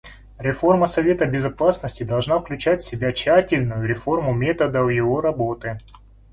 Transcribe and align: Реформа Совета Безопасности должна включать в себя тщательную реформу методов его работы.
Реформа 0.39 0.87
Совета 0.87 1.27
Безопасности 1.27 2.01
должна 2.03 2.39
включать 2.39 2.81
в 2.81 2.85
себя 2.85 3.13
тщательную 3.13 3.85
реформу 3.85 4.33
методов 4.33 4.89
его 4.89 5.21
работы. 5.21 5.77